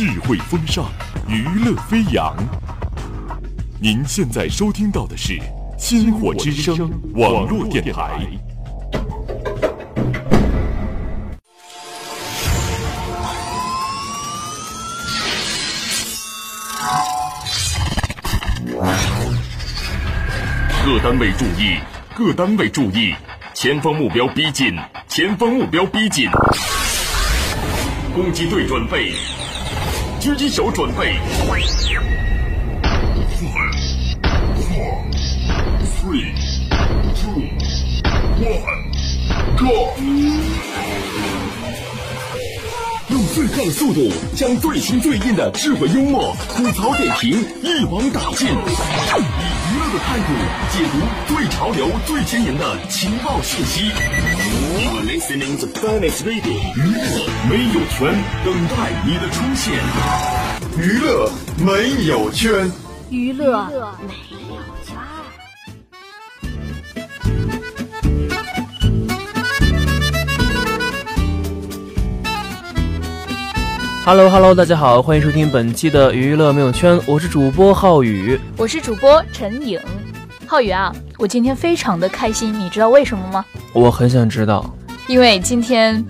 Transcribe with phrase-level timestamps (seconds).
[0.00, 0.86] 智慧风尚，
[1.28, 2.34] 娱乐飞扬。
[3.78, 5.34] 您现在收听到的是
[5.76, 6.74] 《星火之声》
[7.20, 8.26] 网络电台。
[20.82, 21.76] 各单位注意！
[22.14, 23.14] 各单位注意！
[23.52, 24.74] 前方目标逼近！
[25.06, 26.30] 前方目标逼近！
[28.14, 29.12] 攻击队准备，
[30.20, 31.18] 狙击手准备。
[39.60, 39.90] onego
[43.08, 48.48] 用最快的速度，将最新最硬的智慧幽默、吐槽点评一网打尽，
[49.92, 50.24] 的态度
[50.70, 53.86] 解读最潮流、最前沿的情报信息。
[53.86, 59.74] You are listening to Finest Radio，娱乐没有圈，等待你的出现。
[60.78, 62.70] 娱乐没有圈，
[63.10, 63.88] 娱乐没有
[74.02, 78.40] Hello Hello，大家好，欢迎收听本期的娱乐没有圈，我是主播浩宇。
[78.56, 79.78] 我是主播陈颖，
[80.46, 83.44] 浩宇啊，我今天非常的开心，你知道为什么吗？
[83.74, 84.74] 我很想知道，
[85.06, 86.02] 因为今天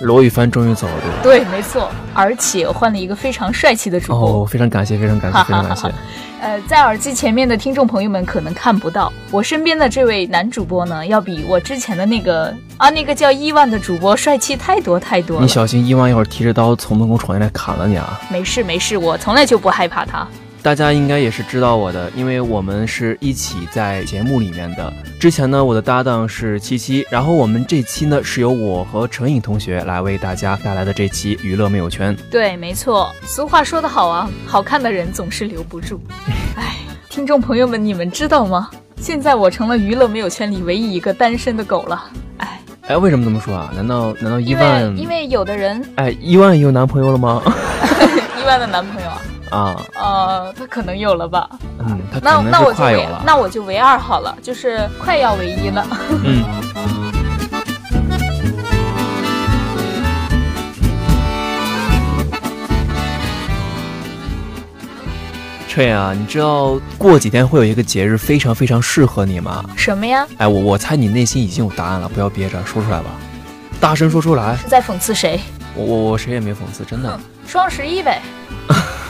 [0.00, 1.16] 罗宇帆终于走了，对吧？
[1.22, 4.42] 对，没错，而且换了一个非常帅气的主播。
[4.42, 5.88] 哦，非常感谢，非常感谢，非常感谢。
[6.42, 15.42] 呃，在耳机前面的听众朋友们可能看不到，我身边的这位男主播呢，要比我之前的那个啊那个叫伊万的主播帅气太多太多了。
[15.42, 18.20] 你小心伊万一会儿提着刀从门口闯进来砍了你啊！
[18.30, 20.26] 没事没事，我从来就不害怕他。
[20.64, 24.90] 大家应该也是知道我的，因为我们是一起在节目里面的。
[25.20, 32.16] 之前呢，我的搭档是七七，然后我们这期呢是由我和陈颖同学来为大家带来的这期娱乐没有圈。
[32.30, 36.00] 对，没错，俗话说得好啊，好看的人总是留不住。
[36.56, 36.76] 哎，
[37.10, 38.70] 听众朋友们，你们知道吗？
[38.96, 42.10] 现在我成了娱乐没有圈里唯一一个单身的狗了。
[42.38, 43.70] 哎，哎，为什么这么说啊？
[43.76, 44.96] 难道难道伊万？
[44.96, 47.42] 因为有的人，哎，伊万有男朋友了吗？
[48.40, 49.20] 伊万的男朋友啊，
[49.54, 51.48] 啊，呃，他可能有了吧。
[51.78, 53.22] 嗯，他那那我就为快有了。
[53.24, 55.86] 那我就唯二好了，就是快要唯一了。
[56.24, 56.44] 嗯。
[65.68, 69.64] 翠啊，你知道过几天会有一个节日非常非常适合你吗？
[69.76, 70.26] 什么呀？
[70.38, 73.06] 哎，我我猜你内心已经有答案了，不要憋着，说出来吧，
[73.80, 74.56] 大声说出来。
[74.56, 75.38] 是在讽刺谁？
[75.76, 77.18] 我我我谁也没讽刺，真的。
[77.46, 78.20] 双十一呗。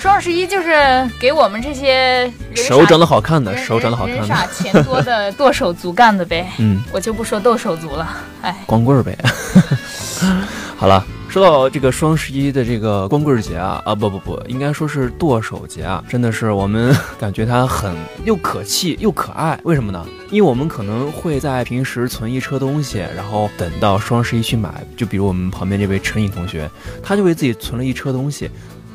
[0.00, 0.72] 双十一就是
[1.20, 6.50] 给我们这些人手长得好看的，手长得好看人傻的，钱多的 剁手族干的呗。
[6.58, 8.08] 嗯，我就不说剁手族了，
[8.40, 9.14] 哎，光棍儿呗。
[10.74, 17.94] 好了，说到这个双十一的这个光棍节啊，啊不不不，应该说是剁手节啊，真的是我们感觉它很
[18.24, 19.60] 又可气又可爱。
[19.64, 20.06] 为什么呢？
[20.30, 24.82] 因为我们可能会在平时存一车东西，然后等到双十一去买。
[24.96, 26.70] 就比如我们旁边这位陈颖同学，
[27.02, 28.50] 他就为自己存了一车东西，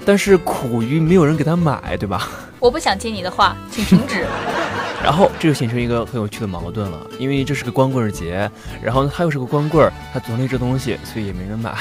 [0.05, 2.29] 但是苦于没有人给他买，对吧？
[2.59, 4.25] 我不想接你的话，请停止。
[5.03, 8.49] 然后这就形成一个很有趣的矛盾了，因为这是个光棍节，
[8.81, 11.75] 然后呢他又是个光棍儿，他囤了一只东西，所以也没人买。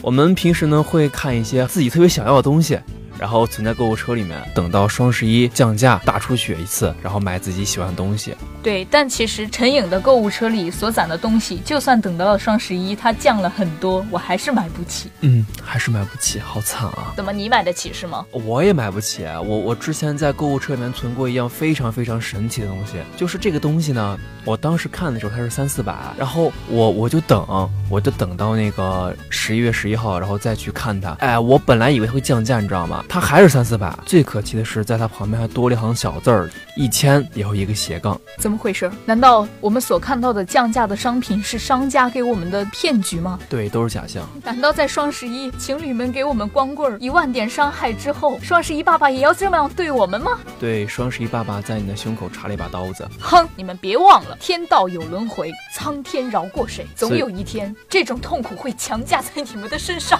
[0.00, 2.78] 我们平时呢会看一些自己特别想要的东西，
[3.24, 8.36] 然后存在购物车里面，等到双十一降价大出血一次，然后买自己喜欢的东西。
[8.62, 15.10] 对，但其实陈颖的购物车里所攒的东西，就算等到了双十一，它降了很多，我还是买不起。
[15.22, 17.14] 嗯，还是买不起，好惨啊！
[17.16, 18.26] 怎么你买得起是吗？
[18.30, 31.12] 我也买不起，我我之前在购物车里面存过一样非常非常神奇的东西，就是这个东西呢，我当时看的时候它是三四百，然后我我就等，我就等到那个十一月十一号，然后再去看它。
[31.20, 33.02] 哎，我本来以为它会降价，你知道吗？
[33.14, 33.96] 它还是三四百。
[34.04, 38.20] 最可气的是，在它旁边还多了一行小字儿，一千，然后一个斜杠。
[38.38, 38.90] 怎么回事？
[39.04, 43.38] 难道我们所看到的降价的商品是商家给我们的骗局吗？
[43.48, 44.28] 对，都是假象。
[44.42, 50.32] 难道在双十一，情侣们给我们光棍儿一万点伤害之后，双十一爸爸也要这么样对我们吗？
[50.58, 53.08] 对，双十一爸爸在你的胸口插了一把刀子。
[53.20, 53.46] 哼！
[53.54, 56.84] 你们别忘了，天道有轮回，苍天饶过谁？
[56.96, 60.18] 总有一天，这种痛苦会强加在你们的身上。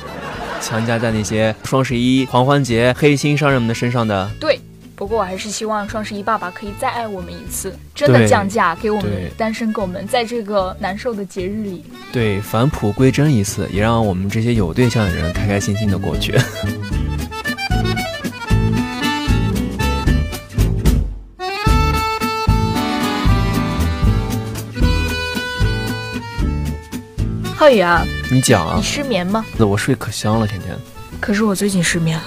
[0.60, 4.30] 强加在那些双十一、狂欢节黑心商人们的身上的。
[4.40, 4.60] 对，
[4.96, 11.84] 不过我还是希望双十一爸爸可以再爱我们一次，真的降价，给我们单身狗们在这个难受的节日里。
[12.12, 16.38] 对，返璞归真一次，也让我们这些有对象的人开开心心的过去。
[27.56, 29.44] 浩宇啊，你讲啊你，失眠吗？
[29.58, 30.76] 我睡可香了，天天。
[31.18, 32.24] 可是我最近失眠了。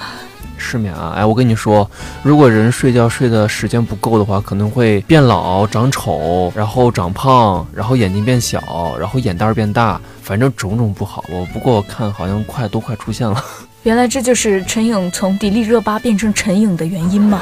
[0.57, 1.13] 失眠啊！
[1.15, 1.89] 哎，我跟你说，
[2.24, 11.24] 如果人睡觉睡的时间不够的话，可能会变老、长丑，然后长胖，然后眼睛变小，然后眼袋变大，反正种种不好。
[11.30, 13.44] 我不过我看好像快都快出现了。
[13.83, 17.42] 原来这就是陈颖从迪丽热巴变成陈颖的原因吗？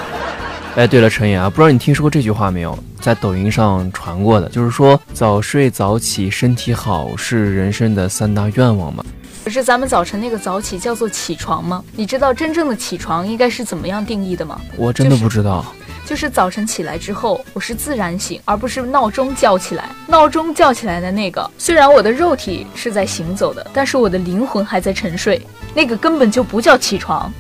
[0.76, 2.78] 哎，对了，陈颖啊，不知道你听说过这句话没有？
[3.00, 9.04] 在抖音上传过的，就是说早睡早起身体好是人生的三大愿望嘛。
[9.46, 11.84] 可是咱们早晨那个早起叫做起床吗？
[11.96, 14.60] 你知道真正的起床应该是怎么样定义的吗？
[14.76, 15.64] 我真的不知道。
[16.04, 19.88] 就是早晨起来之后，我是自然醒，而不是闹钟叫起来。
[20.08, 25.40] 闹钟叫起来的那个，虽然我的肉体是在行走的，但是我的灵魂还在沉睡，
[25.76, 27.32] 那个根本就不叫起床，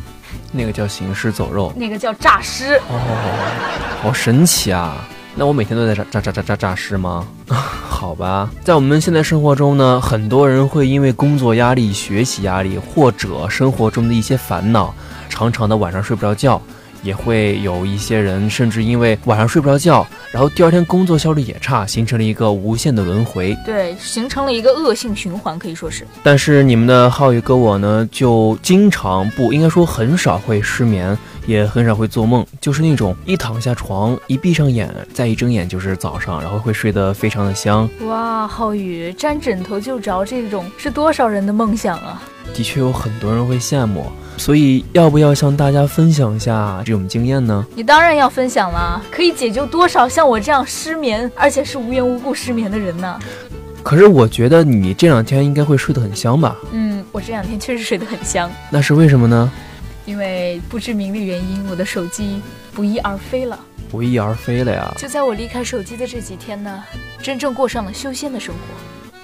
[0.51, 2.75] 那个叫行尸走肉，那个叫诈尸。
[2.87, 4.95] 哦，好神奇啊！
[5.37, 7.27] 那我每天都在诈诈诈诈诈诈尸吗？
[7.49, 14.93] 好吧，在我们现在生活中呢，很多人会因为工作压力、学习压力，或者生活中的一些烦恼，
[15.27, 16.61] 常常的晚上睡不着觉。
[17.03, 23.55] 也会有一些人，甚至因为晚上睡不着觉，然后第二天工作效率也差，形成了一个无限的轮回。
[23.63, 26.07] 对，形成了一个恶性循环，可以说是。
[26.23, 31.15] 但是你们的浩宇哥我呢，就经常不应该说很少会失眠。
[31.45, 37.89] 也很少会做梦，就是那种一躺下床，一闭上眼，再一睁眼就是早上，然后会睡得非常的香。
[38.07, 42.21] 哇，浩宇沾枕头就着，这种是多少人的梦想啊！
[42.53, 44.05] 的确有很多人会羡慕，
[44.37, 47.65] 所以要不要向大家分享一下这种经验呢？
[47.75, 53.19] 你当然要分享了，可以解救多少像我这样失眠，而且是无缘无故失眠的人呢？
[53.83, 56.55] 可是我觉得你这两天应该会睡得很香吧？
[56.71, 58.49] 嗯，我这两天确实睡得很香。
[58.71, 59.51] 那是为什么呢？
[60.05, 62.41] 因为不知名的原因，我的手机
[62.73, 63.59] 不翼而飞了。
[63.89, 64.93] 不翼而飞了呀！
[64.97, 66.83] 就在我离开手机的这几天呢，
[67.21, 68.59] 真正过上了修仙的生活。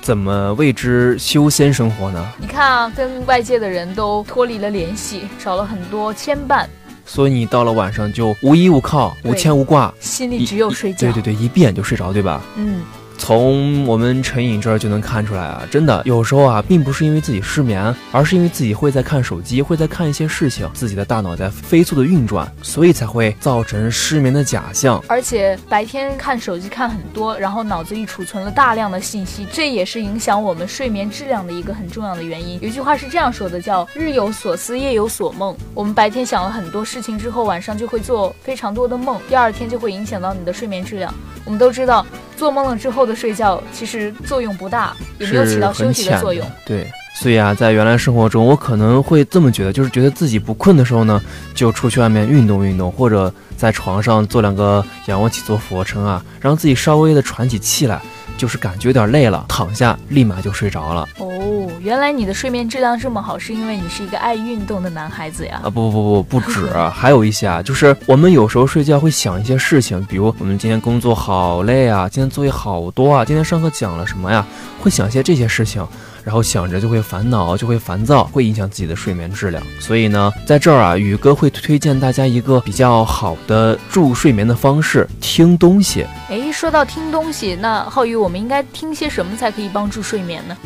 [0.02, 2.34] 怎么谓之修仙生活呢？
[2.40, 6.66] 你看啊，跟外界的人都脱离了联系，少了很多牵绊。
[7.06, 11.00] 所以你到了晚上就无依无靠、无牵无挂，心里只有睡觉。
[11.00, 12.42] 对对对，一闭眼就睡着，对吧？
[12.56, 12.82] 嗯。
[13.22, 25.00] 从我们陈颖这儿就能看出来啊，真的有时候啊，并不是因为自己失眠，而是因为自己会在看手机，会在看一些事情，自己的大脑在飞速的运转，所以才会造成失眠的假象。
[25.08, 32.60] 而且白天看手机看很多，然后脑子里储存了大量的信息，这也是影响我们睡眠质量的一个很重要的原因。
[32.60, 35.56] 有句话是这样说的，叫“日有所思，夜有所梦”。
[35.76, 41.14] 我们白天想了很多事情之后，晚上就会做非常多的梦，第二天就会影响到你的睡眠质量。
[41.46, 42.04] 我们都知道。
[42.42, 46.44] 做梦了之后的睡觉其实作用不大，也没有起到休息的作用。
[46.66, 51.22] 对，所以啊，在原来生活中，我可能会这么觉得，就是觉得自己不困的时候呢，
[51.54, 58.02] 就出去外面运动运动，或者在床上做两个仰卧起坐、俯卧撑啊，让自己稍微的喘起气来。
[58.38, 61.08] 就是感觉有点累了，躺下立马就睡着了。
[61.20, 65.62] 哦，原来你的睡眠质量这么好，是因为你是一个爱运动的男孩子呀？
[65.64, 74.46] 啊，不不不不不止， 还有一些啊，就是我们有时候睡觉会想一些事情，比如我们今天工作好累啊，今天作业好多啊，今天上课讲了什么呀，
[74.82, 75.86] 会想一些这些事情。
[76.24, 79.62] 然后想着就会烦恼，就会烦躁，会影响自己的睡眠质量。
[79.80, 86.06] 所以呢，在这儿啊，宇哥会推荐大家一个比较好的助睡眠的方式——听东西。
[86.30, 90.58] 哎，说到听东西，那浩宇，我们应该听些什么才可以帮助睡眠呢？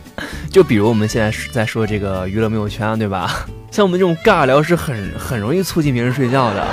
[0.50, 3.46] 就比如我们现在是在说这个娱乐朋友圈，对吧？
[3.70, 6.66] 像我们这种尬聊是很很容易促进别人睡觉的。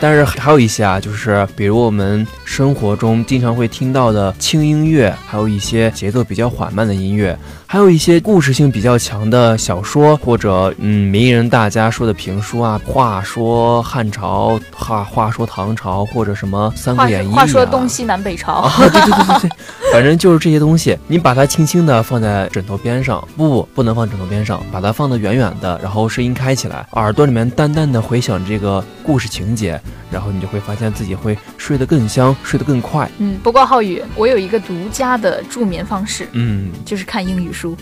[0.00, 7.38] 但是还有一些啊，就是比如我们生活中经常会听到的轻音乐，还有一些节奏比较缓慢的音乐。
[7.74, 19.50] 还有一些故事性比较强的小说，或者嗯名人大家说的评书啊，话说汉朝，话话说唐朝，或者什么三国演义啊，话说东西南北朝， 啊对对对对对，
[19.92, 29.80] 反正就是这些东西，你把它轻轻的放在枕头边上，不不不能放枕头边上，把它放得远远的，然后声音开起来，耳朵里面淡淡的回响这个故事情节，
[30.12, 33.10] 然后你就会发现自己会睡得更香，睡得更快。
[33.18, 37.63] 嗯，不过浩宇，我有一个独家的助眠方式，嗯，就是看英语书。
[37.64, 37.74] 书，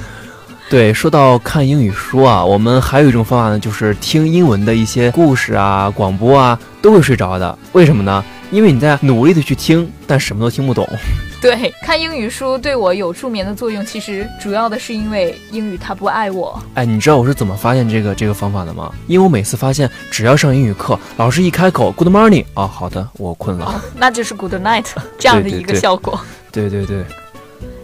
[0.70, 7.58] 对，说到看英语书啊，我们还有一种方法呢，就是听英文的一些故事啊、广播啊，都会睡着的。
[7.72, 8.24] 为什么呢？
[8.50, 10.88] 因为你在努力的去听，但什么都听不懂。
[11.42, 16.58] 对，看英语书对我有助眠的作用，其实主要的是因为英语它不爱我。
[16.74, 18.90] 哎，你知道我是怎么发现这个这个方法的吗？
[19.06, 24.86] 因为我每次发现，只要上英语课，老师一开口 “Good morning” 啊，好的，我困了，那就是 “Good night”
[25.18, 26.20] 这样的一个效果。
[26.52, 27.04] 对对对。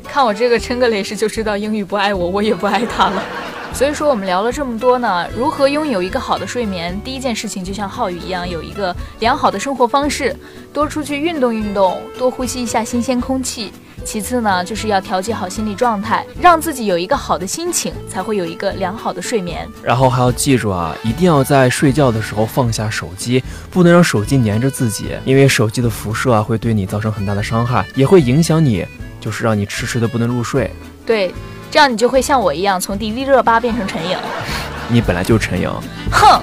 [0.06, 3.22] 看我这个撑个雷士就知道英语不爱我，我也不爱他了。
[3.74, 6.98] 所以说我们聊了这么多呢，如何拥有一个好的睡眠？
[7.04, 10.34] 第一件事情就像浩宇一样，有一个良好的生活方式，
[10.72, 13.70] 多出去运动运动，多呼吸一下新鲜空气。
[14.02, 19.68] 其次呢，就是要调节好心理状态，让自己有一个好的心情，才会有一个良好的睡眠。
[19.82, 28.86] 然后还要记住啊，一定要在睡觉的时候放下手机，不能让手机粘着自己，因为手机的辐射啊会对你造成很大的伤害，也会影响你，
[29.26, 30.70] 就是让你迟迟的不能入睡。
[31.04, 31.34] 对，
[31.68, 34.16] 这样你就会像我一样，从迪丽热巴变成陈颖。
[34.88, 35.68] 你本来就是陈颖，
[36.12, 36.40] 哼。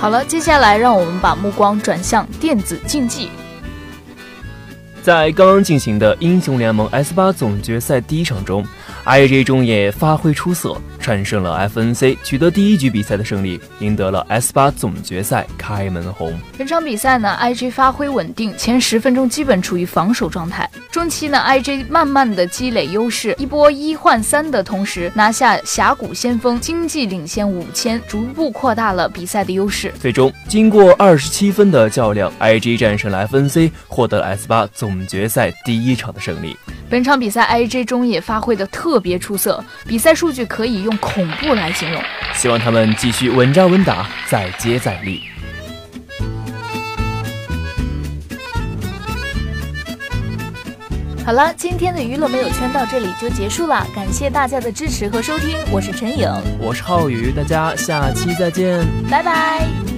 [0.00, 3.28] 好了，接下来让我们把目光转向电子竞技。
[5.02, 8.66] 在刚刚进行的英雄联盟 S 八总决赛第一场中。
[9.04, 10.74] ，IG 中野发挥出色，
[11.06, 16.36] 战胜了 FNC，取得第一局比赛的胜利，赢得了 S 八总决赛开门红。
[16.58, 20.68] 本场比赛呢，IG 发挥稳定，前十分钟基本处于防守状态。
[20.90, 29.94] 中期呢，IG 慢慢的积累优势，一波一换三的同时拿下峡谷先锋，经济领先五千，逐步扩大了比赛的优势。
[30.00, 36.56] 最终，经过二十七分的较量，IG 战胜了 FNC，获得了 S 八总决赛第一场的胜利。
[36.88, 42.00] 本场比赛，IJ 中野发挥的特别出色，比赛数据可以用恐怖来形容。
[42.32, 45.22] 希望他们继续稳扎稳打，再接再厉。
[51.24, 59.95] 好了，今天的娱乐没有圈到这里就结束了，感谢大家的支持和收听，我是陈颖，我是浩宇，大家下期再见，拜拜。